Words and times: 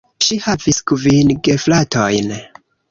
Ŝi 0.27 0.37
havis 0.45 0.79
kvin 0.93 1.37
gefratojn. 1.49 2.37